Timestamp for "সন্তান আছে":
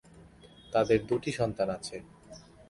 1.39-1.95